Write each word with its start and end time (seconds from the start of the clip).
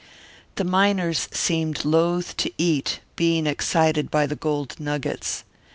The 0.55 0.63
miners 0.63 1.27
seemed 1.31 1.85
loth 1.85 2.35
to 2.37 2.51
eat, 2.57 3.01
being 3.15 3.45
excited 3.45 4.09
by 4.09 4.25
the 4.25 4.35
gold 4.35 4.79
nuggets. 4.79 5.43